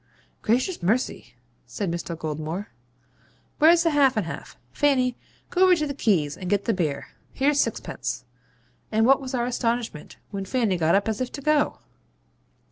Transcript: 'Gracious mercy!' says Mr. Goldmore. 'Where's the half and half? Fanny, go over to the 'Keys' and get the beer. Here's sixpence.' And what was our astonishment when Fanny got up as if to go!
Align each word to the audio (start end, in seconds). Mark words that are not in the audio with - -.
'Gracious 0.41 0.81
mercy!' 0.81 1.35
says 1.67 1.87
Mr. 1.87 2.17
Goldmore. 2.17 2.69
'Where's 3.59 3.83
the 3.83 3.91
half 3.91 4.17
and 4.17 4.25
half? 4.25 4.57
Fanny, 4.71 5.15
go 5.51 5.61
over 5.63 5.75
to 5.75 5.85
the 5.85 5.93
'Keys' 5.93 6.35
and 6.35 6.49
get 6.49 6.65
the 6.65 6.73
beer. 6.73 7.09
Here's 7.33 7.59
sixpence.' 7.61 8.25
And 8.91 9.05
what 9.05 9.21
was 9.21 9.35
our 9.35 9.45
astonishment 9.45 10.17
when 10.31 10.45
Fanny 10.45 10.75
got 10.77 10.95
up 10.95 11.07
as 11.07 11.21
if 11.21 11.31
to 11.33 11.41
go! 11.41 11.77